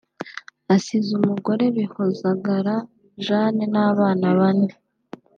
[0.75, 2.75] asize umugore Bihozagara
[3.25, 4.73] Jeanne n’abana bane